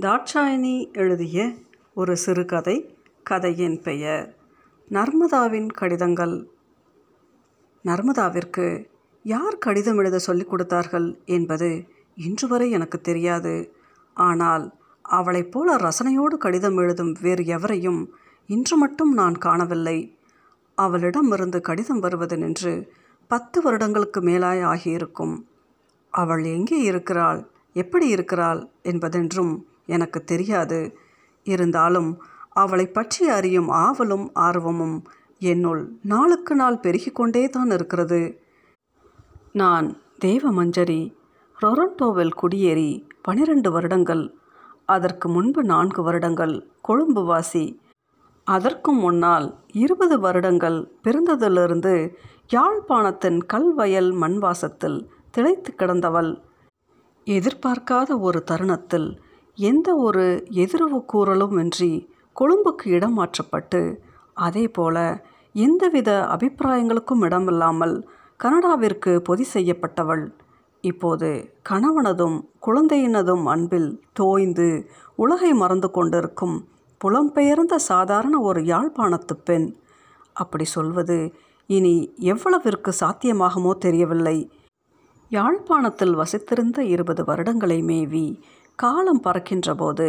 [0.00, 1.52] தாட்சாயணி எழுதிய
[1.94, 4.36] ஒரு சிறுகதை கதையின் பெயர்
[4.90, 6.48] நர்மதாவின் கடிதங்கள்.
[7.84, 8.88] நர்மதாவிற்கு
[9.22, 13.74] யார் கடிதம் எழுத சொல்லிக் கொடுத்தார்கள் என்பது இன்று வரை எனக்கு தெரியாது.
[14.14, 14.72] ஆனால்
[15.02, 18.10] அவளைப் போல ரசனையோடு கடிதம் எழுதும் வேறு எவரையும்
[18.46, 20.18] இன்று மட்டும் நான் காணவில்லை.
[20.74, 22.92] அவளிடமிருந்து கடிதம் வருவது நின்று
[23.26, 25.46] பத்து வருடங்களுக்கு மேலாய் ஆகியிருக்கும்.
[26.10, 27.48] அவள் எங்கே இருக்கிறாள்?
[27.72, 28.68] எப்படி இருக்கிறாள்?
[28.82, 30.80] என்பதென்றும் எனக்கு தெரியாது.
[31.46, 32.10] இருந்தாலும்
[32.52, 34.96] அவளை பற்றி அறியும் ஆவலும் ஆர்வமும்
[35.42, 38.20] என்னுள் நாளுக்கு நாள் பெருகி கொண்டே தான் இருக்கிறது.
[39.52, 39.88] நான்
[40.24, 41.00] தேவமஞ்சரி
[41.56, 42.90] ரொரண்டோவில் குடியேறி
[43.22, 44.24] பனிரெண்டு வருடங்கள்
[44.84, 47.64] அதற்கு முன்பு நான்கு வருடங்கள் கொழும்பு வாசி.
[48.46, 51.94] அதற்கும் முன்னால் இருபது வருடங்கள் பிறந்ததிலிருந்து
[52.52, 54.98] யாழ்ப்பாணத்தின் கல்வயல் மண்வாசத்தில்
[55.30, 56.30] திளைத்து கிடந்தவள்.
[57.26, 59.08] எதிர்பார்க்காத ஒரு தருணத்தில்
[59.58, 60.24] எந்த ஒரு
[60.54, 61.92] எதிர்வு கூறலும் இன்றி
[62.36, 63.80] கொழும்புக்கு இடம் மாற்றப்பட்டு
[64.36, 64.96] அதே போல
[65.54, 67.94] எந்தவித அபிப்பிராயங்களுக்கும் இடமில்லாமல்
[68.40, 70.24] கனடாவிற்கு பொதி செய்யப்பட்டவள்.
[70.84, 71.28] இப்போது
[71.68, 74.68] கணவனதும் குழந்தையினதும் அன்பில் தோய்ந்து
[75.14, 76.56] உலகை மறந்து கொண்டிருக்கும்
[77.00, 79.66] புலம்பெயர்ந்த சாதாரண ஒரு யாழ்ப்பாணத்து பெண்.
[80.32, 81.18] அப்படி சொல்வது
[81.66, 84.38] இனி எவ்வளவிற்கு சாத்தியமாகுமோ தெரியவில்லை.
[85.30, 88.26] யாழ்ப்பாணத்தில் வசித்திருந்த இருபது வருடங்களை மேவி
[88.78, 90.06] காலம் பறக்கின்ற போது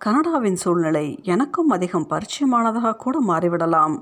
[0.00, 3.96] கனடாவின் சூழ்நிலை எனக்கும் அதிகம் பரிச்சயமானதாக கூட மாறிவிடலாம்.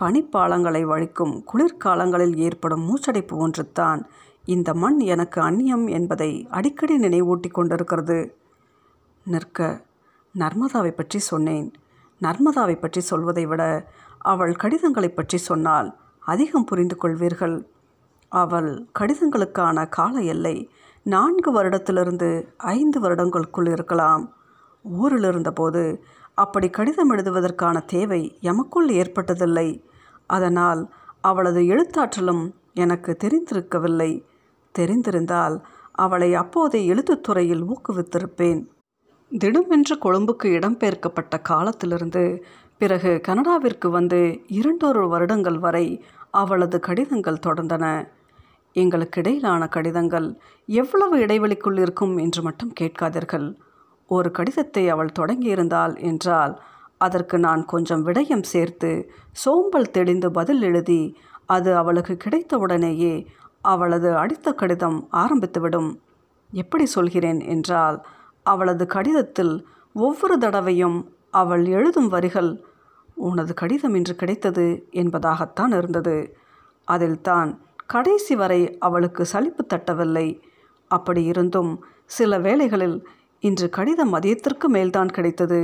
[0.00, 4.00] பனிப்பாலங்களை வழிக்கும் குளிர்காலங்களில் ஏற்படும் மூச்சடைப்பு ஒன்றுத்தான்
[4.44, 8.18] இந்த மண் எனக்கு அந்நியம் என்பதை அடிக்கடி நினைவூட்டி கொண்டிருக்கிறது.
[9.26, 9.84] நிற்க
[10.34, 11.68] நர்மதாவை பற்றி சொன்னேன்.
[12.20, 13.62] நர்மதாவை பற்றி சொல்வதை விட
[14.18, 15.88] அவள் கடிதங்களை பற்றி சொன்னால்
[16.22, 17.56] அதிகம் புரிந்து கொள்வீர்கள்
[18.32, 20.56] அவள் கடிதங்களுக்கான கால எல்லை
[21.02, 24.34] நான்கு வருடத்திலிருந்து ஐந்து வருடங்களுக்குள் இருக்கலாம்.
[24.82, 29.82] ஊரில் இருந்தபோது அப்படி கடிதம் எழுதுவதற்கான தேவை எமக்குள் ஏற்பட்டதில்லை.
[30.26, 34.24] அதனால் அவளது எழுத்தாற்றலும் எனக்கு தெரிந்திருக்கவில்லை.
[34.78, 35.60] தெரிந்திருந்தால்
[35.92, 38.66] அவளை அப்போதே எழுத்துத்துறையில் ஊக்குவித்திருப்பேன்.
[39.38, 42.44] திடுமென்று கொழும்புக்கு இடம்பெயர்க்கப்பட்ட காலத்திலிருந்து
[42.78, 48.08] பிறகு கனடாவிற்கு வந்து இரண்டொரு வருடங்கள் வரை அவளது கடிதங்கள் தொடர்ந்தன.
[48.72, 53.56] எங்களுக்கு இடையிலான கடிதங்கள் எவ்வளவு இடைவெளிக்குள் இருக்கும் என்று மட்டும் கேட்காதீர்கள்.
[54.06, 56.62] ஒரு கடிதத்தை அவள் தொடங்கியிருந்தாள் என்றால்
[56.98, 58.90] அதற்கு நான் கொஞ்சம் விடயம் சேர்த்து
[59.32, 61.16] சோம்பல் தெளிந்து பதில் எழுதி
[61.46, 63.26] அது அவளுக்கு கிடைத்தவுடனேயே
[63.60, 65.90] அவளது அடுத்த கடிதம் ஆரம்பித்துவிடும்.
[66.52, 67.40] எப்படி சொல்கிறேன்?
[67.40, 68.06] என்றால்
[68.42, 70.98] அவளது கடிதத்தில் ஒவ்வொரு தடவையும்
[71.30, 72.64] அவள் எழுதும் வரிகள்
[73.14, 76.16] உனது கடிதம் இன்று கிடைத்தது என்பதாகத்தான் இருந்தது.
[76.84, 77.50] அதில்தான்
[77.92, 80.26] கடைசி வரை அவளுக்கு சலிப்பு தட்டவில்லை.
[80.90, 81.72] அப்படி இருந்தும்
[82.16, 82.98] சில வேளைகளில்
[83.42, 85.60] இன்று கடிதம் மதியத்திற்கு மேல்தான் கிடைத்தது.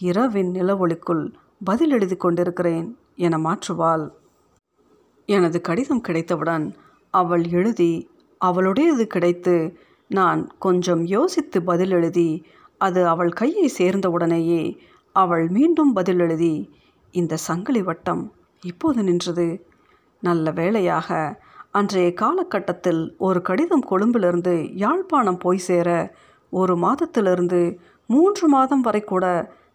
[0.00, 1.24] இரவின் நிலவொளிக்குள்
[1.64, 4.04] பதில் எழுதி கொண்டிருக்கிறேன் என மாற்றுவாள்.
[5.28, 6.66] எனது கடிதம் கிடைத்தவுடன்
[7.14, 7.92] அவள் எழுதி
[8.40, 9.56] அவளுடையது கிடைத்து
[10.10, 12.28] நான் கொஞ்சம் யோசித்து பதில் எழுதி
[12.80, 14.62] அது அவள் கையை சேர்ந்தவுடனேயே
[15.16, 16.54] அவள் மீண்டும் பதில் எழுதி
[17.14, 18.22] இந்த சங்கிலி வட்டம்
[18.62, 19.46] இப்போது நின்றது.
[20.22, 21.08] நல்ல வேளையாக
[21.76, 25.88] அன்றைய காலகட்டத்தில் ஒரு கடிதம் கொழும்பிலிருந்து யாழ்ப்பாணம் போய் சேர
[26.50, 27.60] ஒரு மாதத்திலிருந்து
[28.06, 29.24] மூன்று மாதம் வரை கூட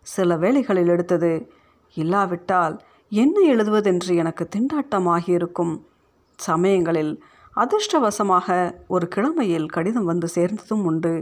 [0.02, 1.52] சில வேலைகளில் எடுத்தது.
[1.94, 2.76] இல்லாவிட்டால்
[3.10, 5.74] என்ன எழுதுவதென்று எனக்கு திண்டாட்டமாகியிருக்கும்.
[6.40, 7.14] சமயங்களில்
[7.56, 8.48] அதிர்ஷ்டவசமாக
[8.88, 11.14] ஒரு கிழமையில் கடிதம் வந்து சேர்ந்ததும் உண்டு.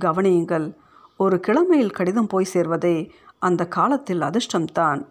[0.00, 0.76] கவனியுங்கள்
[1.16, 2.96] ஒரு கிழமையில் கடிதம் போய் சேர்வதே
[3.38, 5.02] அந்த காலத்தில் அதிர்ஷ்டம்தான்.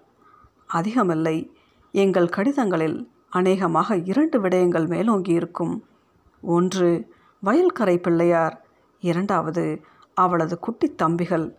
[0.68, 1.38] அதிகமில்லை.
[1.92, 3.00] எங்கள் கடிதங்களில்
[3.30, 5.84] அநேகமாக இரண்டு விடயங்கள் மேலோங்கி இருக்கும்
[6.42, 7.14] ஒன்று
[7.46, 8.66] வயல்கரை பிள்ளையார்.
[9.00, 9.82] இரண்டாவது
[10.14, 11.56] அவளது குட்டி தம்பிகள்.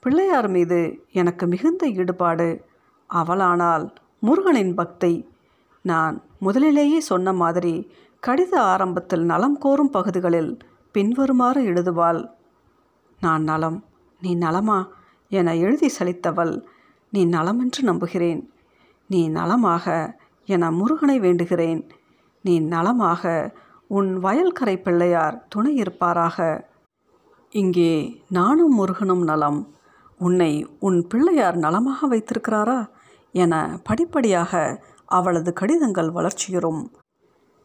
[0.00, 2.64] பிள்ளையார் மீது எனக்கு மிகுந்த ஈடுபாடு.
[3.14, 5.26] அவளானால் முருகனின் பக்தை.
[5.82, 7.90] நான் முதலிலேயே சொன்ன மாதிரி
[8.26, 10.58] கடித ஆரம்பத்தில் நலம் கோரும் பகுதிகளில்
[10.92, 12.30] பின்வருமாறு எழுதுவாள்.
[13.20, 13.84] நான் நலம்
[14.20, 14.88] நீ நலமா?
[15.28, 16.62] என எழுதி சலித்தவள்
[17.10, 18.50] நீ நலமென்று நம்புகிறேன்.
[19.06, 21.80] நீ நலமாக என முருகனை வேண்டுகிறேன்.
[22.42, 23.52] நீ நலமாக
[23.88, 26.38] உன் வயல்கரை பிள்ளையார் துணை இருப்பாராக.
[27.50, 29.60] இங்கே நானும் முருகனும் நலம்.
[30.18, 32.80] உன்னை உன் பிள்ளையார் நலமாக வைத்திருக்கிறாரா?
[33.32, 33.54] என
[33.84, 36.82] படிப்படியாக அவளது கடிதங்கள் வளர்ச்சியுறும்.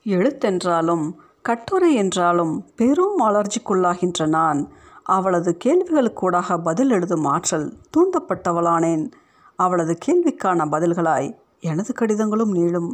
[0.06, 1.06] எழுத்தென்றாலும்
[1.42, 4.60] கட்டுரை என்றாலும் பெரும் அலர்ஜிக்குள்ளாகின்ற நான்
[5.04, 9.06] அவளது கேள்விகளுக்கூடாக பதில் எழுதும் ஆற்றல் தூண்டப்பட்டவளானேன்.
[9.56, 11.30] அவளது கேள்விக்கான பதில்களாய்
[11.64, 12.92] எனது கடிதங்களும் நீளும்.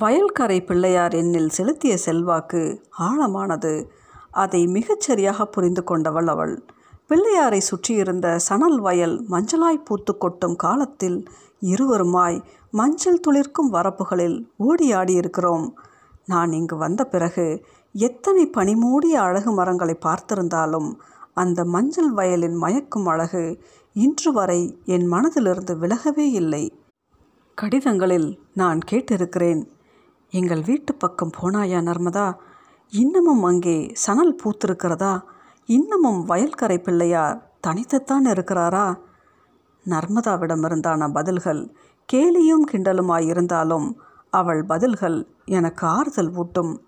[0.00, 3.86] வயல்கரை பிள்ளையார் என்னில் செலுத்திய செல்வாக்கு ஆழமானது.
[4.30, 6.64] அதை மிகச்சரியாக புரிந்து கொண்டவள் அவள்.
[7.08, 11.24] பிள்ளையாரை சுற்றியிருந்த சணல் வயல் மஞ்சளாய் பூத்து கொட்டும் காலத்தில்
[11.60, 15.66] இருவருமாய் மஞ்சள் துளிர்க்கும் வரப்புகளில் ஓடி ஆடியிருக்கிறோம்
[16.26, 20.94] நான் இங்கு வந்த பிறகு எத்தனை பனிமூடிய அழகு மரங்களை பார்த்திருந்தாலும்
[21.34, 23.58] அந்த மஞ்சள் வயலின் மயக்கும் அழகு
[23.92, 26.81] இன்று வரை என் மனதிலிருந்து விலகவே இல்லை.
[27.62, 29.66] கடிதங்களில் நான் கேட்டிருக்கிறேன்.
[30.30, 32.34] எங்கள் வீட்டு பக்கம் போனாயா நர்மதா?
[32.90, 35.20] இன்னமும் அங்கே சணல் பூத்திருக்கிறதா?
[35.64, 38.98] இன்னமும் வயல்கரை பிள்ளையார் தனித்துத்தான் இருக்கிறாரா?
[39.84, 41.74] நர்மதாவிடமிருந்தான பதில்கள்
[42.12, 43.94] கேலியும் கிண்டலுமாயிருந்தாலும்
[44.30, 46.82] அவள் பதில்கள் எனக்கு ஆறுதல் ஊட்டும்.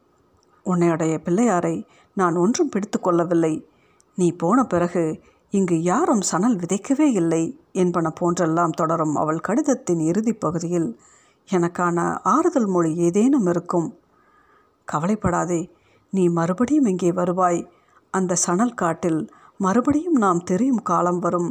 [0.65, 3.69] உன்னையுடைய பிள்ளையாரை நான் ஒன்றும் பிடித்து கொள்ளவில்லை.
[4.15, 5.23] நீ போன பிறகு
[5.55, 7.43] இங்கு யாரும் சணல் விதைக்கவே இல்லை
[7.73, 10.89] என்பன போன்றெல்லாம் தொடரும் அவள் கடிதத்தின் இறுதிப் பகுதியில்
[11.49, 13.89] எனக்கான ஆறுதல் மொழி ஏதேனும் இருக்கும்.
[14.89, 15.61] கவலைப்படாதே
[16.13, 17.61] நீ மறுபடியும் இங்கே வருவாய்.
[18.11, 19.21] அந்த சணல் காட்டில்
[19.59, 21.51] மறுபடியும் நாம் தெரியும் காலம் வரும்.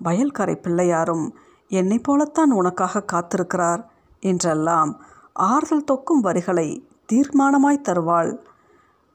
[0.00, 1.26] வயல்கரை பிள்ளையாரும்
[1.70, 3.82] என்னை போலத்தான் உனக்காக காத்திருக்கிறார்
[4.22, 4.92] என்றெல்லாம்
[5.32, 6.68] ஆறுதல் தொக்கும் வரிகளை
[7.12, 8.32] தீர்மானமாய் தருவாள்.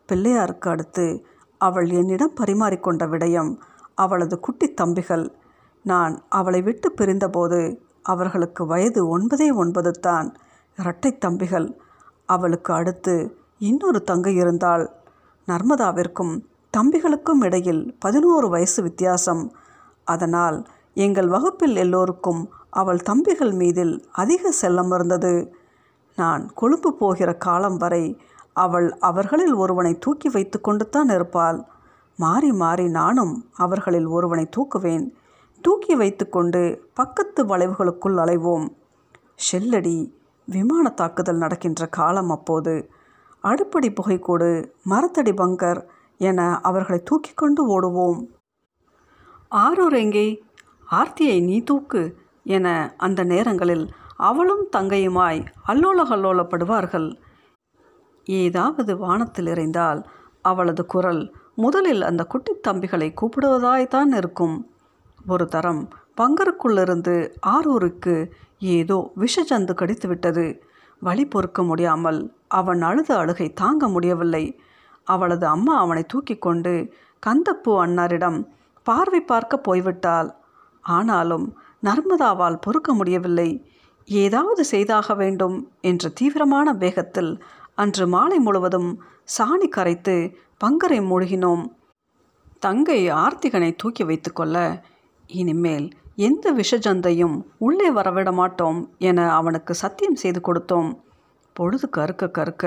[0.10, 1.08] பிள்ளையாருக்கு அடுத்து
[1.62, 3.52] அவள் என்னிடம் பரிமாறிக்கொண்ட விடயம்
[4.04, 5.26] அவளது குட்டி தம்பிகள்.
[5.86, 7.60] நான் அவளை விட்டு பிரிந்தபோது
[8.04, 10.28] அவர்களுக்கு வயது ஒன்பதே ஒன்பது தான்.
[10.78, 11.68] இரட்டை தம்பிகள்.
[12.26, 13.16] அவளுக்கு அடுத்து
[13.60, 14.86] இன்னொரு தங்கை இருந்தாள்.
[15.48, 16.34] நர்மதாவிற்கும்
[16.74, 19.44] தம்பிகளுக்கும் இடையில் பதினோரு வயசு வித்தியாசம்.
[20.08, 20.58] அதனால்
[20.98, 25.34] எங்கள் வகுப்பில் எல்லோருக்கும் அவள் தம்பிகள் மீதில் அதிக செல்லம் இருந்தது.
[26.18, 28.04] நான் கொழும்பு போகிற காலம் வரை
[28.54, 31.60] அவள் அவர்களில் ஒருவனை தூக்கி வைத்து கொண்டு தான் இருப்பாள்.
[32.18, 35.06] மாறி மாறி நானும் அவர்களில் ஒருவனை தூக்குவேன்.
[35.62, 36.62] தூக்கி வைத்துக்கொண்டு
[36.94, 38.68] பக்கத்து வளைவுகளுக்குள் அலைவோம்.
[39.46, 39.98] ஷெல்லடி
[40.46, 42.90] விமான தாக்குதல் நடக்கின்ற காலம் அப்போது.
[43.44, 44.50] அடுப்படி புகைக்கூடு
[44.90, 45.82] மரத்தடி பங்கர்
[46.18, 48.20] என அவர்களை தூக்கி கொண்டு ஓடுவோம்.
[49.56, 50.28] ஆரூர் எங்கே
[50.92, 52.02] ஆர்த்தியை நீ தூக்கு
[52.44, 52.68] என
[52.98, 53.86] அந்த நேரங்களில்
[54.16, 57.08] அவளும் தங்கையுமாய் அல்லோல கல்லோலப்படுவார்கள்
[58.28, 60.00] ஏதாவது வானத்தில் இறைந்தால்
[60.42, 61.22] அவளது குரல்
[61.58, 64.56] முதலில் அந்த குட்டி தம்பிகளை கூப்பிடுவதாய்த்தான் இருக்கும்.
[65.28, 65.82] ஒரு தரம்
[66.18, 67.16] பங்கருக்குள்ளிருந்து
[67.48, 68.16] ஆரூருக்கு
[68.60, 70.46] ஏதோ விஷஜந்து கடித்து விட்டது
[71.02, 74.44] வழி பொறுக்க முடியாமல் அவன் அழுத அழுகை தாங்க முடியவில்லை.
[75.08, 76.74] அவளது அம்மா அவனை தூக்கி கொண்டு
[77.24, 78.40] கந்தப்பூ அன்னாரிடம்
[78.84, 80.30] பார்வை பார்க்க போய்விட்டாள்.
[80.82, 81.48] ஆனாலும்
[81.84, 83.50] நர்மதாவால் பொறுக்க முடியவில்லை.
[84.08, 87.32] ஏதாவது செய்தாக வேண்டும் என்ற தீவிரமான வேகத்தில்
[87.78, 88.90] அன்று மாலை முழுவதும்
[89.38, 90.14] சாணி கரைத்து
[90.64, 91.64] பங்கரை மூழ்கினோம்.
[92.60, 94.84] தங்கை ஆர்த்திகனை தூக்கி வைத்துக்கொள்ள
[95.30, 100.90] இனிமேல் எந்த விஷஜந்தையும் உள்ளே வரவிட மாட்டோம் என அவனுக்கு சத்தியம் செய்து கொடுத்தோம்.
[101.54, 102.66] பொழுது கருக்க கருக்க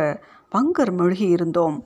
[0.55, 1.79] பங்கர் மூழ்கி இருந்தோம்.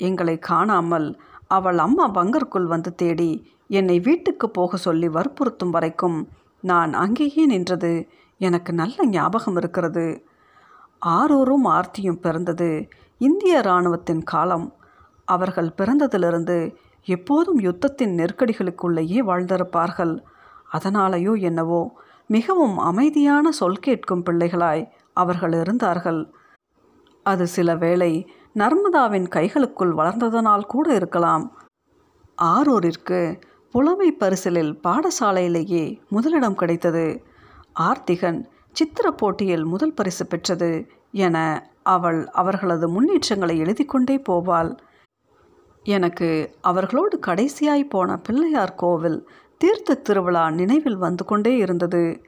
[0.00, 1.08] எங்களை காணாமல்
[1.48, 3.30] அவள் அம்மா பங்கருக்குள் வந்து தேடி
[3.68, 6.18] என்னை வீட்டுக்கு போக சொல்லி வற்புறுத்தும் வரைக்கும்
[6.60, 7.92] நான் அங்கேயே நின்றது
[8.40, 10.06] எனக்கு நல்ல ஞாபகம் இருக்கிறது.
[11.06, 12.88] ஆரூரும் ஆர்த்தியும் பிறந்தது
[13.18, 14.74] இந்திய இராணுவத்தின் காலம்.
[15.24, 20.18] அவர்கள் பிறந்ததிலிருந்து எப்போதும் யுத்தத்தின் நெருக்கடிகளுக்குள்ளேயே வாழ்ந்திருப்பார்கள்.
[20.72, 26.32] அதனாலேயோ என்னவோ மிகவும் அமைதியான சொல் கேட்கும் பிள்ளைகளாய் அவர்கள் இருந்தார்கள்.
[27.22, 31.56] அது சில வேளை நர்மதாவின் கைகளுக்குள் வளர்ந்ததனால் கூட இருக்கலாம்.
[32.42, 33.40] ஆரூரிற்கு
[33.70, 37.24] புலமை பரிசலில் பாடசாலையிலேயே முதலிடம் கிடைத்தது.
[37.80, 41.36] ஆர்த்திகன் சித்திர போட்டியில் முதல் பரிசு பெற்றது என
[41.82, 44.78] அவள் அவர்களது முன்னேற்றங்களை எழுதி கொண்டே போவாள்.
[45.84, 46.28] எனக்கு
[46.60, 52.22] அவர்களோடு கடைசியாய் போன பிள்ளையார் கோவில் தீர்த்த திருவிழா நினைவில் வந்து கொண்டே இருந்தது.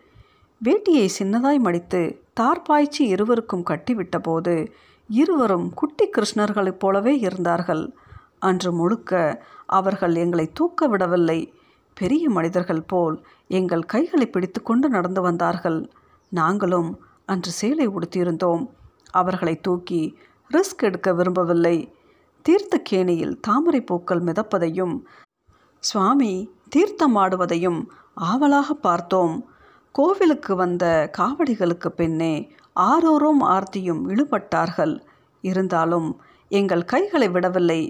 [0.64, 4.72] வேட்டியை சின்னதாய் மடித்து தார்பாய்ச்சி இருவருக்கும் கட்டிவிட்ட போது
[5.08, 7.94] இருவரும் குட்டி கிருஷ்ணர்களைப் போலவே இருந்தார்கள்.
[8.38, 11.54] அன்று முழுக்க அவர்கள் எங்களை தூக்க விடவில்லை.
[11.94, 13.16] பெரிய மனிதர்கள் போல்
[13.48, 15.90] எங்கள் கைகளை பிடித்து கொண்டு நடந்து வந்தார்கள்.
[16.34, 16.90] நாங்களும்
[17.26, 18.62] அன்று சேலை உடுத்தியிருந்தோம்.
[19.10, 20.00] அவர்களை தூக்கி
[20.54, 21.76] ரிஸ்க் எடுக்க விரும்பவில்லை.
[22.48, 24.96] தீர்த்தக்கேணியில் தாமரை பூக்கள் மிதப்பதையும்
[25.80, 26.32] சுவாமி
[26.76, 27.80] தீர்த்தமாடுவதையும்
[28.30, 29.34] ஆவலாக பார்த்தோம்.
[29.92, 30.84] கோவிலுக்கு வந்த
[31.18, 32.34] காவடிகளுக்கு பின்னே
[32.80, 34.94] ஆரோரும் ஆர்த்தியும் இழுபட்டார்கள்.
[35.40, 36.08] இருந்தாலும்
[36.48, 37.82] எங்கள் கைகளை விடவில்லை.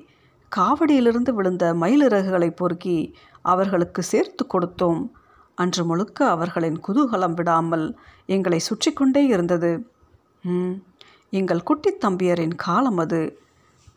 [0.57, 2.99] காவடியிலிருந்து விழுந்த மயிலிறகுகளை பொறுக்கி
[3.43, 5.03] அவர்களுக்கு சேர்த்து கொடுத்தோம்.
[5.59, 7.87] அன்று முழுக்க அவர்களின் குதூகலம் விடாமல்
[8.29, 9.73] எங்களை சுற்றி கொண்டே இருந்தது
[11.33, 13.21] எங்கள் குட்டி தம்பியரின் காலம் அது.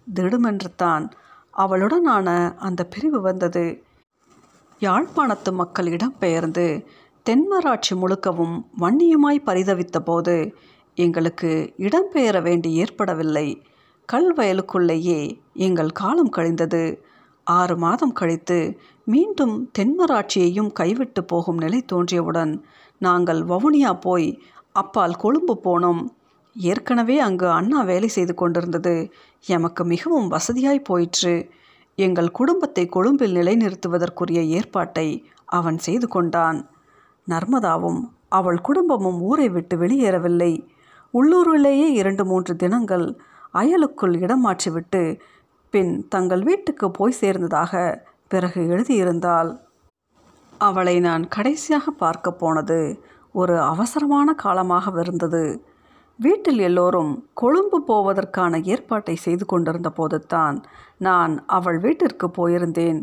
[0.08, 1.06] திடுமென்று தான்
[1.54, 2.28] அவளுடனான
[2.68, 3.66] அந்த பிரிவு வந்தது.
[4.82, 6.66] யாழ்ப்பாணத்து மக்கள் இடம்பெயர்ந்து
[7.26, 10.36] தென்மராட்சி முழுக்கவும் வன்னியுமாய் பரிதவித்த போது
[10.98, 13.48] எங்களுக்கு இடம்பெயர வேண்டி ஏற்படவில்லை.
[14.10, 15.20] கல் வயலுக்குள்ளேயே
[15.66, 16.84] எங்கள் காலம் கழிந்தது.
[17.48, 18.60] ஆறு மாதம் கழித்து
[19.08, 22.54] மீண்டும் தென்மராட்சியையும் கைவிட்டு போகும் நிலை தோன்றியவுடன்
[23.02, 24.30] நாங்கள் வவுனியா போய்
[24.72, 26.02] அப்பால் கொழும்பு போனோம்.
[26.56, 29.12] ஏற்கனவே அங்கு அண்ணா வேலை செய்து கொண்டிருந்தது.
[29.46, 31.34] எமக்கு மிகவும் வசதியாய் போயிற்று.
[31.98, 35.08] எங்கள் குடும்பத்தை கொழும்பில் நிலைநிறுத்துவதற்குரிய ஏற்பாட்டை
[35.46, 36.60] அவன் செய்து கொண்டான்.
[37.28, 40.52] நர்மதாவும் அவள் குடும்பமும் ஊரை விட்டு வெளியேறவில்லை.
[41.14, 43.08] உள்ளூரிலேயே இரண்டு மூன்று தினங்கள்
[43.54, 45.02] அயலுக்குள் இடம் மாற்றிவிட்டு
[45.74, 47.74] பின் தங்கள் வீட்டுக்கு போய் சேர்ந்ததாக
[48.28, 49.50] பிறகு எழுதியிருந்தாள்.
[50.58, 52.80] அவளை நான் கடைசியாக பார்க்க போனது
[53.32, 55.44] ஒரு அவசரமான காலமாகவிருந்தது
[56.20, 60.56] வீட்டில் எல்லோரும் கொழும்பு போவதற்கான ஏற்பாட்டை செய்து கொண்டிருந்த போதுத்தான்
[60.98, 63.00] நான் அவள் வீட்டிற்கு போயிருந்தேன்.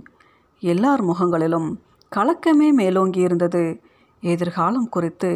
[0.62, 1.68] எல்லார் முகங்களிலும்
[2.12, 3.64] கலக்கமே மேலோங்கி இருந்தது.
[4.22, 5.30] எதிர்காலம் குறித்து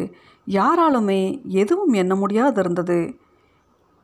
[0.47, 2.99] யாராலுமே எதுவும் எண்ண முடியாதிருந்தது.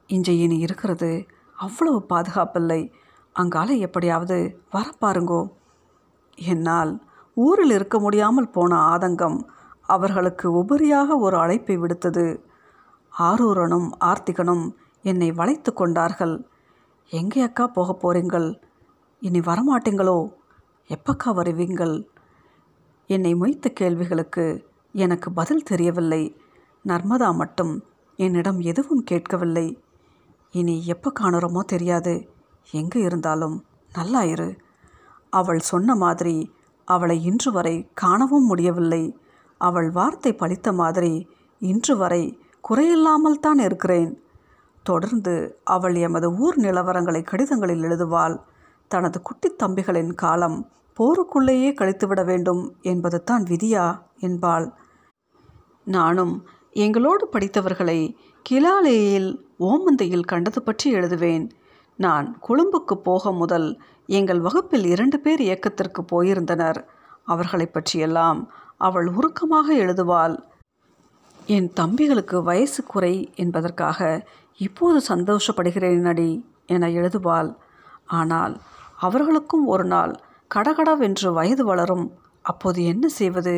[0.09, 1.11] இன்று இனி இருக்கிறது
[1.57, 2.81] அவ்வளவு பாதுகாப்பில்லை.
[3.35, 4.37] அங்கால எப்படியாவது
[4.71, 5.41] வரப்பாருங்கோ
[6.35, 7.01] என்னால்
[7.33, 9.39] ஊரில் இருக்க முடியாமல் போன ஆதங்கம்
[9.81, 12.41] அவர்களுக்கு உபரியாக ஒரு அழைப்பை விடுத்தது.
[13.19, 16.45] ஆரூரனும் ஆர்த்திகனும் என்னை வளைத்து கொண்டார்கள்.
[17.09, 18.59] எங்கே அக்கா போக போறீங்கள்?
[19.19, 20.31] இனி வரமாட்டீங்களோ?
[20.87, 22.07] எப்பக்கா வருவீங்கள்?
[23.07, 26.37] என்னை மொய்த்த கேள்விகளுக்கு எனக்கு பதில் தெரியவில்லை.
[26.87, 27.83] நர்மதா மட்டும்
[28.15, 29.83] என்னிடம் எதுவும் கேட்கவில்லை.
[30.51, 32.29] இனி எப்போ காணுறோமோ தெரியாது.
[32.71, 34.63] எங்கே இருந்தாலும் நல்லா இரு
[35.39, 36.35] அவள் சொன்ன மாதிரி
[36.87, 39.03] அவளை இன்று வரை காணவும் முடியவில்லை.
[39.61, 41.13] அவள் வார்த்தை பழித்த மாதிரி
[41.61, 42.23] இன்று வரை
[42.69, 44.11] குறையில்லாமல் தான் இருக்கிறேன்.
[44.83, 48.35] தொடர்ந்து அவள் எமது ஊர் நிலவரங்களை கடிதங்களில் எழுதுவாள்.
[48.91, 50.57] தனது குட்டித் தம்பிகளின் காலம்
[50.97, 53.85] போருக்குள்ளேயே கழித்துவிட வேண்டும் என்பது தான் விதியா
[54.19, 54.67] என்பாள்.
[55.87, 56.35] நானும்
[56.83, 57.99] எங்களோடு படித்தவர்களை
[58.49, 61.45] கிலாலேயில் ஓமந்தையில் கண்டது பற்றி எழுதுவேன்.
[61.99, 63.67] நான் கொழும்புக்கு போக முதல்
[64.09, 66.79] எங்கள் வகுப்பில் இரண்டு பேர் இயக்கத்திற்கு போயிருந்தனர்.
[67.23, 68.39] அவர்களை பற்றியெல்லாம்
[68.77, 70.35] அவள் உருக்கமாக எழுதுவாள்.
[71.45, 74.27] என் தம்பிகளுக்கு வயசு குறை என்பதற்காக
[74.59, 76.31] இப்போது சந்தோஷப்படுகிறேன் அடி
[76.65, 77.49] என எழுதுவாள்.
[78.19, 78.53] ஆனால்
[78.97, 80.13] அவர்களுக்கும் ஒரு நாள்
[80.51, 82.05] கடகடவென்று வயது வளரும்
[82.41, 83.55] அப்போது என்ன செய்வது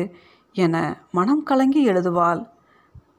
[0.54, 0.76] என
[1.10, 2.40] மனம் கலங்கி எழுதுவாள்.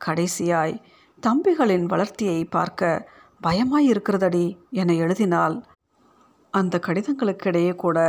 [0.05, 0.75] கடைசியாய்
[1.23, 3.07] தம்பிகளின் வளர்த்தியை பார்க்க
[3.47, 5.55] பயமாய் இருக்கிறதடி என எழுதினாள்.
[6.53, 7.99] அந்த கடிதங்களுக்கிடையே கூட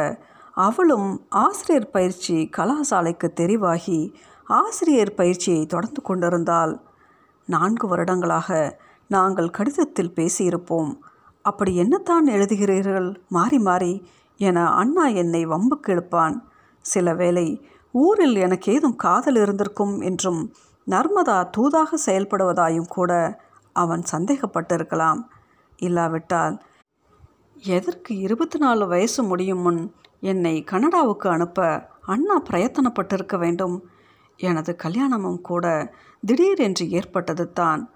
[0.57, 6.73] அவளும் ஆசிரியர் பயிற்சி கலாசாலைக்கு தெரிவாகி ஆசிரியர் பயிற்சியை தொடர்ந்து கொண்டிருந்தாள்.
[7.47, 10.91] நான்கு வருடங்களாக நாங்கள் கடிதத்தில் பேசியிருப்போம்.
[11.45, 13.09] அப்படி என்னத்தான் எழுதுகிறீர்கள்?
[13.29, 14.09] மாறி மாறி
[14.41, 16.37] என அண்ணா என்னை வம்புக்கு இழுப்பான்
[16.85, 17.47] சில வேளை
[17.95, 20.53] ஊரில் எனக்கு ஏதும் காதல் இருந்திருக்கும் என்றும்
[20.87, 23.13] நர்மதா தூதாக செயல்படுவதாயும் கூட
[23.73, 25.21] அவன் சந்தேகப்பட்டிருக்கலாம்.
[25.77, 26.63] இல்லாவிட்டால்
[27.55, 33.85] எதற்கு இருபத்தி நாலு வயசு முடியும் முன் என்னை கனடாவுக்கு அனுப்ப அண்ணா பிரயத்தனப்பட்டிருக்க வேண்டும்.
[34.37, 35.95] எனது கல்யாணமும் கூட
[36.27, 37.91] திடீரென்று ஏற்பட்டது தான்.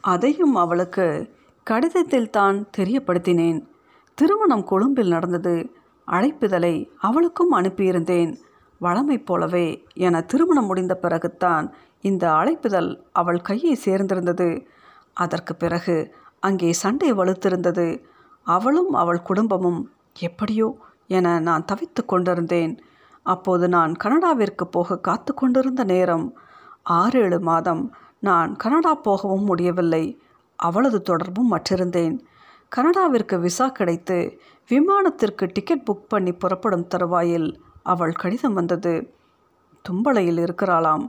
[0.00, 1.34] அதையும் அவளுக்கு
[1.64, 3.66] கடிதத்தில் தான் தெரியப்படுத்தினேன்.
[4.14, 5.74] திருமணம் கொழும்பில் நடந்தது.
[6.06, 8.36] அழைப்புதலை அவளுக்கும் அனுப்பியிருந்தேன்.
[8.78, 14.66] வழமை போலவே என திருமணம் முடிந்த பிறகுத்தான் இந்த அழைப்புதல் அவள் கையை சேர்ந்திருந்தது.
[15.14, 15.96] அதற்கு பிறகு
[16.40, 18.02] அங்கே சண்டை வலுத்திருந்தது.
[18.46, 19.80] அவளும் அவள் குடும்பமும்
[20.18, 20.68] எப்படியோ
[21.06, 22.72] என நான் தவித்து கொண்டிருந்தேன்.
[23.22, 26.26] அப்போது நான் கனடாவிற்கு போக காத்து கொண்டிருந்த நேரம்
[26.82, 27.82] ஆறு ஏழு மாதம்.
[28.18, 30.04] நான் கனடா போகவும் முடியவில்லை.
[30.58, 32.16] அவளது தொடர்பும் மற்றிருந்தேன்.
[32.76, 34.18] கனடாவிற்கு விசா கிடைத்து
[34.70, 37.48] விமானத்திற்கு டிக்கெட் புக் பண்ணி புறப்படும் தருவாயில்
[37.82, 38.92] அவள் கடிதம் வந்தது.
[39.84, 41.04] தும்பளையில் இருக்கிறாளாம்.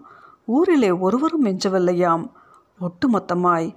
[0.45, 2.29] ஊரிலே ஒருவரும் மிஞ்சவில்லையாம்.
[2.79, 3.75] ஒட்டுமொத்தமாய்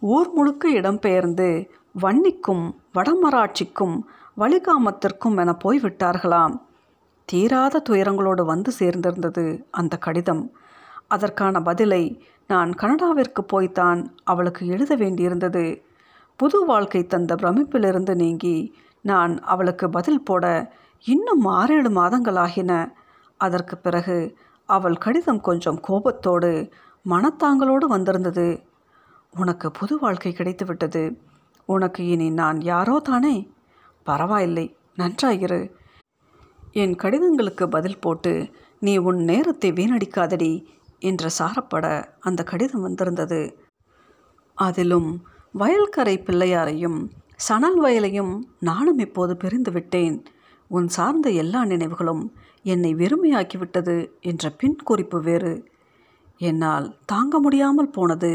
[0.00, 1.68] ஊர் முழுக்க இடம்பெயர்ந்து
[2.02, 4.00] வன்னிக்கும் வடமராட்சிக்கும்
[4.36, 6.60] வலிகாமத்திற்கும் என போய்விட்டார்களாம்.
[7.24, 10.52] தீராத துயரங்களோடு வந்து சேர்ந்திருந்தது அந்த கடிதம்.
[11.08, 15.82] அதற்கான பதிலை நான் கனடாவிற்கு போய்த்தான் அவளுக்கு எழுத வேண்டியிருந்தது.
[16.36, 20.72] புது வாழ்க்கை தந்த பிரமிப்பிலிருந்து நீங்கி நான் அவளுக்கு பதில் போட
[21.04, 22.92] இன்னும் ஆறேழு மாதங்களாகின.
[23.36, 26.68] அதற்கு பிறகு அவள் கடிதம் கொஞ்சம் கோபத்தோடு
[27.08, 28.62] மனத்தாங்களோடு வந்திருந்தது.
[29.36, 31.16] உனக்கு புது வாழ்க்கை கிடைத்துவிட்டது.
[31.66, 33.50] உனக்கு இனி நான் யாரோ தானே?
[34.04, 34.76] பரவாயில்லை.
[34.98, 35.72] நன்றாயிரு.
[36.72, 40.64] என் கடிதங்களுக்கு பதில் போட்டு நீ உன் நேரத்தை வீணடிக்காதடி
[40.98, 43.58] என்ற சாரப்பட அந்த கடிதம் வந்திருந்தது.
[44.54, 45.26] அதிலும்
[45.58, 50.24] வயல்கரை பிள்ளையாரையும் சணல் வயலையும் நானும் இப்போது பிரிந்து விட்டேன்
[50.68, 55.54] உன் சார்ந்த எல்லா நினைவுகளும் என்னை வெறுமையாக்கிவிட்டது என்ற பின் குறிப்பு வேறு.
[56.36, 58.30] என்னால் தாங்க முடியாமல் போனது.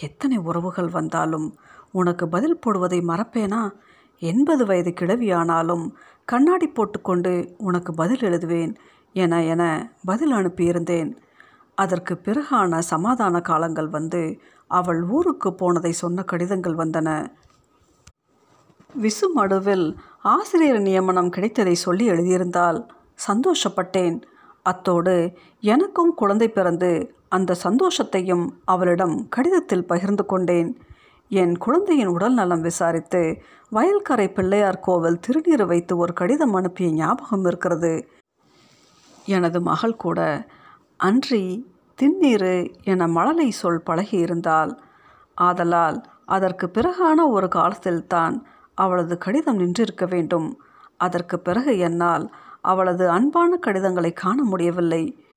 [0.00, 1.48] எத்தனை உறவுகள் வந்தாலும்
[1.92, 3.62] உனக்கு பதில் போடுவதை மறப்பேனா?
[4.22, 5.84] எண்பது வயது கிழவியானாலும்
[6.24, 8.74] கண்ணாடி போட்டுக்கொண்டு உனக்கு பதில் எழுதுவேன்
[9.12, 11.10] என என பதில் அனுப்பியிருந்தேன்.
[11.74, 14.22] அதற்கு பிறகான சமாதான காலங்கள் வந்து
[14.66, 17.08] அவள் ஊருக்கு போனதை சொன்ன கடிதங்கள் வந்தன.
[19.02, 19.86] விசு மடுவில்
[20.22, 22.80] ஆசிரியர் நியமனம் கிடைத்ததை சொல்லி எழுதியிருந்தாள்.
[23.26, 24.22] சந்தோஷப்பட்டேன்.
[24.62, 25.14] அத்தோடு
[25.60, 30.70] எனக்கும் குழந்தை பிறந்து அந்த சந்தோஷத்தையும் அவளிடம் கடிதத்தில் பகிர்ந்து கொண்டேன்.
[31.28, 38.08] என் குழந்தையின் உடல் நலம் விசாரித்து வயல்கரை பிள்ளையார் கோவில் திருநீர் வைத்து ஒரு கடிதம் அனுப்பிய ஞாபகம் இருக்கிறது.
[39.26, 40.46] எனது மகள் கூட
[40.96, 41.44] அன்றி
[41.98, 44.72] திண்ணீரு என மழலை சொல் பழகியிருந்தாள்
[45.34, 50.48] ஆதலால் அதற்கு பிறகான ஒரு காலத்தில்தான் அவளது கடிதம் நின்றிருக்க வேண்டும்.
[50.96, 52.24] அதற்கு பிறகு என்னால்
[52.60, 55.28] அவளது அன்பான கடிதங்களை காண முடியவில்லை.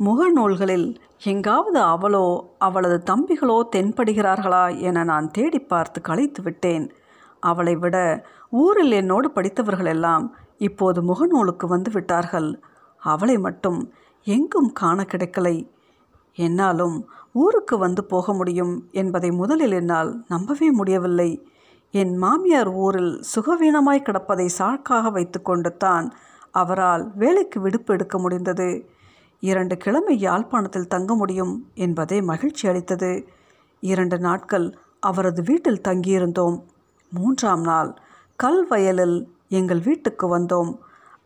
[0.00, 6.92] முகநூல்களில் எங்காவது அவளோ அவளது தம்பிகளோ தென்படுகிறார்களா என நான் தேடி பார்த்து களைத்து விட்டேன்.
[7.40, 12.62] அவளை விட ஊரில் என்னோடு படித்தவர்கள் எல்லாம் இப்போது முகநூலுக்கு வந்து விட்டார்கள்.
[12.98, 15.68] அவளை மட்டும் எங்கும் காண கிடைக்கலை.
[16.34, 21.30] என்னாலும் ஊருக்கு வந்து போக முடியும் என்பதை முதலில் என்னால் நம்பவே முடியவில்லை.
[21.94, 26.06] என் மாமியார் ஊரில் சுகவீனமாய் கிடப்பதை சாக்காக வைத்துக்கொண்டு தான்
[26.50, 28.68] அவரால் வேலைக்கு விடுப்பு எடுக்க முடிந்தது.
[29.40, 33.26] இரண்டு கிழமை யாழ்ப்பாணத்தில் தங்க முடியும் என்பதே மகிழ்ச்சி அளித்தது.
[33.80, 34.66] இரண்டு நாட்கள்
[35.00, 36.56] அவரது வீட்டில் தங்கியிருந்தோம்.
[37.12, 37.90] மூன்றாம் நாள்
[38.38, 39.16] கல்வயலில்
[39.48, 40.72] எங்கள் வீட்டுக்கு வந்தோம்.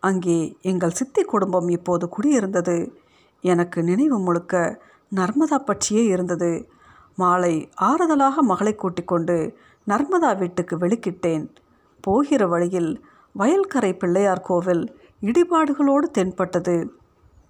[0.00, 2.92] அங்கே எங்கள் சித்தி குடும்பம் இப்போது குடியிருந்தது.
[3.44, 4.82] எனக்கு நினைவு முழுக்க
[5.14, 6.68] நர்மதா பற்றியே இருந்தது.
[7.14, 9.37] மாலை ஆறுதலாக மகளை கூட்டிக் கொண்டு
[9.88, 11.49] நர்மதா வீட்டுக்கு வெளிக்கிட்டேன்.
[12.00, 13.05] போகிற வழியில்
[13.38, 16.90] வயல்கரை பிள்ளையார் கோவில் இடிபாடுகளோடு தென்பட்டது.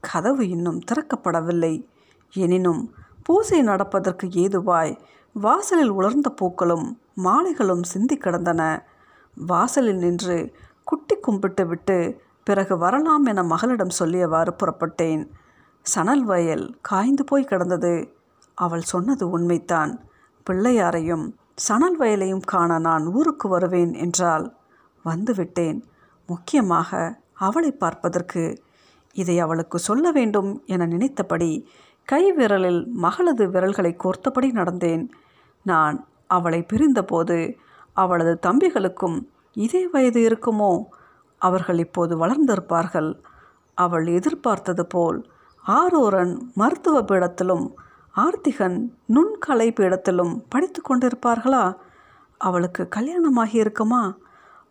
[0.00, 1.86] கதவு இன்னும் திறக்கப்படவில்லை.
[2.32, 4.98] எனினும் பூசை நடப்பதற்கு ஏதுவாய்
[5.32, 8.86] வாசலில் உலர்ந்த பூக்களும் மாலைகளும் சிந்தி கிடந்தன.
[9.34, 10.52] வாசலில் நின்று
[10.84, 15.28] குட்டி கும்பிட்டு விட்டு பிறகு வரலாம் என மகளிடம் சொல்லியவாறு புறப்பட்டேன்.
[15.82, 18.14] சணல் வயல் காய்ந்து போய் கிடந்தது.
[18.54, 19.98] அவள் சொன்னது உண்மைத்தான்
[20.50, 24.56] பிள்ளையாரையும் சணல் வயலையும் காண நான் ஊருக்கு வருவேன் என்றால்
[25.04, 25.78] வந்துவிட்டேன்.
[26.28, 28.62] முக்கியமாக அவளை பார்ப்பதற்கு.
[29.16, 31.50] இதை அவளுக்கு சொல்ல வேண்டும் என நினைத்தபடி
[32.08, 35.04] கை விரலில் மகளது விரல்களை கோர்த்தபடி நடந்தேன்.
[35.62, 37.38] நான் அவளை பிரிந்தபோது
[37.92, 39.18] அவளது தம்பிகளுக்கும்
[39.52, 40.72] இதே வயது இருக்குமோ?
[41.40, 43.10] அவர்கள் இப்போது வளர்ந்திருப்பார்கள்.
[43.74, 45.18] அவள் எதிர்பார்த்தது போல்
[45.64, 47.66] ஆரோரன் மருத்துவ பீடத்திலும்
[48.16, 48.76] ஆர்த்திகன்
[49.08, 51.76] நுண்கலை பீடத்திலும் படித்து கொண்டிருப்பார்களா?
[52.38, 54.16] அவளுக்கு கல்யாணமாகி இருக்குமா?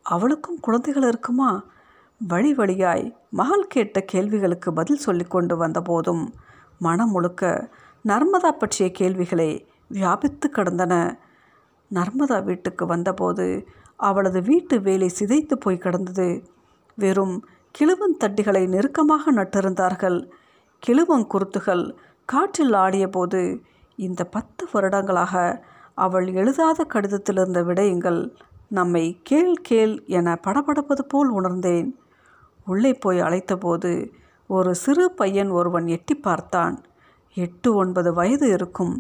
[0.02, 1.64] அவளுக்கும் குழந்தைகள் இருக்குமா?
[2.28, 6.34] வழி வழியாய் மகள் கேட்ட கேள்விகளுக்கு பதில் சொல்லி கொண்டு வந்தபோதும்
[6.80, 7.70] மனம் முழுக்க
[8.06, 11.20] நர்மதா பற்றிய கேள்விகளை வியாபித்து கிடந்தன.
[11.94, 16.48] நர்மதா வீட்டுக்கு வந்தபோது அவளது வீட்டு வேலை சிதைத்து போய் கிடந்தது.
[16.96, 20.32] வெறும் கிழுவன் தட்டிகளை நெருக்கமாக நட்டிருந்தார்கள்.
[20.88, 23.42] கிழுவங்குருத்துகள் காற்றில் ஆடியபோது
[23.96, 28.22] இந்த பத்து வருடங்களாக அவள் எழுதாத கடிதத்தில் இருந்த விடயங்கள்
[28.68, 31.90] நம்மை கேள் கேள் என படபடப்பது போல் உணர்ந்தேன்.
[32.68, 33.92] உள்ளே போய் அழைத்தபோது
[34.50, 36.76] ஒரு சிறு பையன் ஒருவன் எட்டி பார்த்தான்.
[37.38, 38.96] எட்டு ஒன்பது வயது இருக்கும்.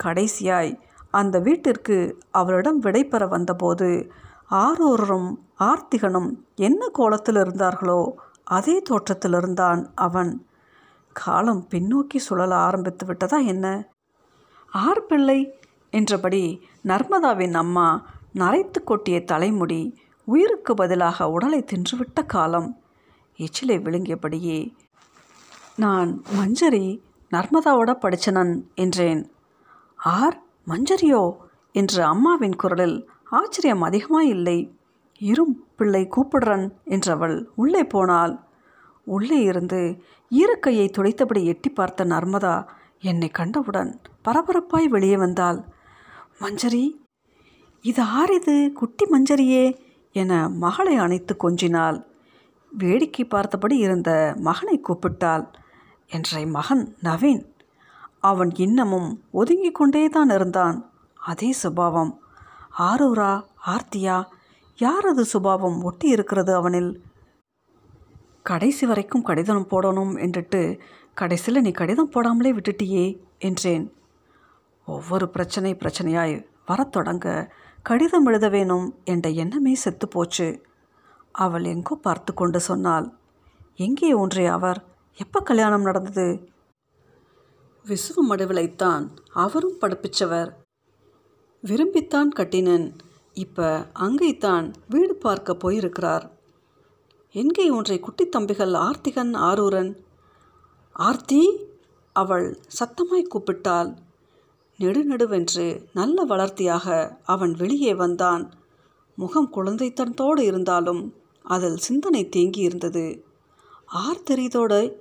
[0.00, 0.72] கடைசியாய்
[1.10, 1.96] அந்த வீட்டிற்கு
[2.30, 3.88] அவளிடம் விடைபெற வந்தபோது
[4.64, 8.00] ஆரூரரும் ஆர்த்திகனும் என்ன கோலத்தில் இருந்தார்களோ
[8.44, 10.32] அதே தோற்றத்தில் இருந்தான் அவன்.
[11.20, 13.66] காலம் பின்னோக்கி சுழல ஆரம்பித்து விட்டதா என்ன?
[14.72, 15.40] ஆர் பிள்ளை!
[15.92, 16.42] என்றபடி
[16.84, 17.86] நர்மதாவின் அம்மா
[18.34, 19.80] நரைத்து கொட்டிய தலைமுடி
[20.28, 22.68] உயிருக்கு பதிலாக உடலை தின்றுவிட்ட காலம்.
[23.38, 24.58] எச்சிலை விழுங்கியபடியே
[25.76, 26.86] நான் மஞ்சரி
[27.32, 29.22] நர்மதாவோட படிச்சனன் என்றேன்.
[29.98, 31.22] ஆர் மஞ்சரியோ?
[31.74, 32.96] என்று அம்மாவின் குரலில்
[33.30, 34.58] ஆச்சரியம் அதிகமாக இல்லை
[35.20, 38.34] இரும் பிள்ளை கூப்பிடுறன் என்றவள் உள்ளே போனாள்.
[39.08, 39.80] உள்ளே இருந்து
[40.30, 42.66] ஈரக்கையை துடைத்தபடி எட்டி பார்த்த நர்மதா
[43.00, 45.58] என்னை கண்டவுடன் பரபரப்பாய் வெளியே வந்தாள்.
[46.40, 46.84] மஞ்சரி
[47.82, 49.64] இது ஆறிது குட்டி மஞ்சரியே?
[50.12, 52.04] என மகளை அணைத்து கொஞ்சினாள்.
[52.70, 55.44] வேடிக்கை பார்த்தபடி இருந்த மகனை கூப்பிட்டாள்.
[56.10, 57.44] என்ற மகன் நவீன்.
[58.20, 60.90] அவன் இன்னமும் ஒதுங்கி கொண்டே தான் இருந்தான்.
[61.14, 62.12] அதே சுபாவம்.
[62.78, 63.32] ஆரூரா
[63.66, 64.16] ஆர்த்தியா
[64.78, 66.90] யாரது சுபாவம் ஒட்டி இருக்கிறது அவனில்?
[68.50, 70.60] கடைசி வரைக்கும் கடிதம் போடணும் என்றுட்டு
[71.14, 73.06] கடைசியில் நீ கடிதம் போடாமலே விட்டுட்டியே
[73.38, 73.86] என்றேன்.
[74.88, 76.34] ஒவ்வொரு பிரச்சனை பிரச்சனையாய்
[76.66, 77.26] வரத் தொடங்க
[77.82, 80.48] கடிதம் எழுத வேணும் என்ற எண்ணமே செத்து போச்சு.
[81.34, 83.06] அவள் எங்கோ பார்த்து கொண்டு சொன்னாள்
[83.76, 84.80] எங்கே ஒன்றே அவர்?
[85.18, 86.26] எப்போ கல்யாணம் நடந்தது?
[87.84, 90.50] விசுவ மடுவிலைத்தான் அவரும் படிப்பிச்சவர்.
[91.62, 92.88] விரும்பித்தான் கட்டினன்
[93.36, 96.26] இப்போ அங்கேத்தான் வீடு பார்க்க போயிருக்கிறார்.
[97.32, 99.96] எங்கே ஒன்றை குட்டித் தம்பிகள் ஆர்த்திகன் ஆரூரன்.
[100.92, 101.66] ஆர்த்தி
[102.12, 103.96] அவள் சத்தமாய் கூப்பிட்டாள்.
[104.78, 108.52] நெடுநெடுவென்று நல்ல வளர்த்தியாக அவன் வெளியே வந்தான்.
[109.14, 113.24] முகம் குழந்தைத்தனத்தோடு இருந்தாலும் அதில் சிந்தனை தேங்கி இருந்தது
[113.86, 114.94] ஆர் தெரியுதோட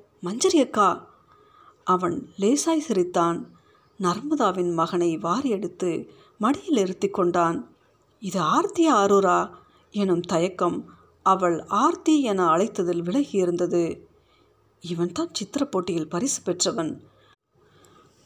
[1.83, 3.51] அவன் லேசாய் சிரித்தான்.
[3.99, 7.67] நர்மதாவின் மகனை வாரி எடுத்து மடியில் இருத்தி கொண்டான்.
[8.19, 9.49] இது ஆர்த்தியா ஆரூரா?
[9.91, 10.95] எனும் தயக்கம்
[11.27, 14.07] அவள் ஆர்த்தி என அழைத்ததில் விலகியிருந்தது இருந்தது.
[14.79, 17.01] இவன்தான் சித்திர போட்டியில் பரிசு பெற்றவன்.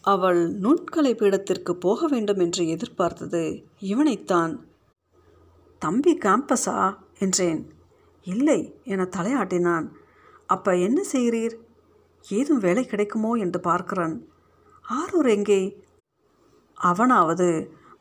[0.01, 3.65] அவள் நுண்கலை பீடத்திற்கு போக வேண்டும் என்று எதிர்பார்த்தது.
[3.79, 4.53] இவனைத்தான்
[5.79, 6.95] தம்பி கேம்பஸா?
[7.19, 7.73] என்றேன்.
[8.23, 9.87] இல்லை என தலையாட்டினான்.
[10.47, 11.55] அப்ப என்ன செய்கிறீர்?
[12.29, 13.33] ஏதும் வேலை கிடைக்குமோ?
[13.33, 14.25] என்று பார்க்கிறான்.
[14.89, 15.85] ஆரூர் எங்கே?
[16.73, 17.49] அவனாவது.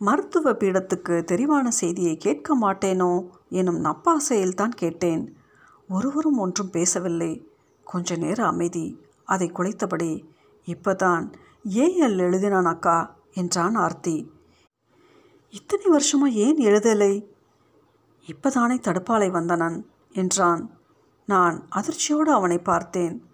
[0.02, 5.36] மருத்துவ பீடத்துக்கு தெரிவான செய்தியை கேட்க மாட்டேனோ எனும் நப்பாசையில் தான் கேட்டேன்.
[5.88, 7.48] ஒருவரும் ஒன்றும் பேசவில்லை.
[7.84, 9.00] கொஞ்ச நேர அமைதி.
[9.24, 10.24] அதை குலைத்தபடி
[10.66, 11.32] இப்பதான்
[11.68, 14.32] ஏஎல் எழுதினான் அக்கா என்றான் ஆர்த்தி.
[15.50, 17.26] இத்தனை வருஷமா ஏன் எழுதலை?
[18.26, 20.70] இப்பதானே தடுப்பாலை வந்தனன் என்றான்.
[21.26, 23.24] நான் அதிர்ச்சியோடு அவனை பார்த்தேன்.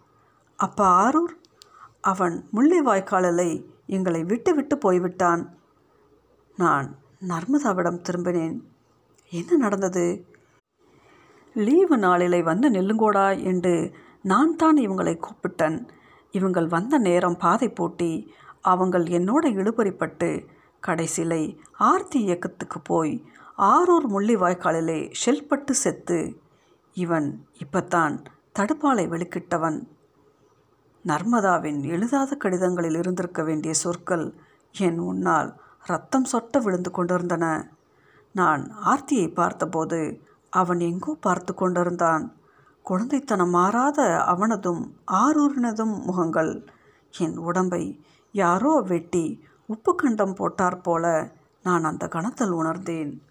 [0.57, 1.35] அப்பா ஆரூர்?
[2.01, 5.56] அவன் முல்லை வாய்க்காலலை எங்களை விட்டு விட்டு போய்விட்டான்.
[6.57, 8.61] நான் நர்மதாவிடம் திரும்பினேன்.
[9.31, 10.25] என்ன நடந்தது?
[11.55, 13.93] லீவு நாளிலே வந்து நெல்லுங்கோடா என்று
[14.23, 15.89] நான் தான் இவங்களை கூப்பிட்டேன்.
[16.31, 18.33] இவங்கள் வந்த நேரம் பாதை போட்டி
[18.65, 20.47] அவங்கள் என்னோட இழுபறிப்பட்டு
[20.87, 23.25] கடைசிலை ஆர்த்தி இயக்கத்துக்கு போய்
[23.59, 26.41] ஆரூர் முள்ளிவாய்க்காலிலே ஷெல்பட்டு செத்து
[26.95, 28.23] இவன் இப்பத்தான்
[28.59, 29.79] தடுப்பாலை வெளிக்கிட்டவன்.
[31.05, 34.35] நர்மதாவின் எழுதாத கடிதங்களில் இருந்திருக்க வேண்டிய சொற்கள்
[34.73, 37.71] என் உன்னால் ரத்தம் சொட்ட விழுந்து கொண்டிருந்தன.
[38.33, 40.21] நான் ஆர்த்தியை பார்த்தபோது
[40.51, 42.33] அவன் எங்கோ பார்த்து கொண்டிருந்தான்.
[42.85, 46.67] குழந்தைத்தனம் மாறாத அவனதும் ஆரூரினதும் முகங்கள்.
[47.19, 53.23] என் உடம்பை யாரோ வெட்டி உப்பு கண்டம் போட்டார் போல நான் அந்த கணத்தில் உணர்ந்தேன்.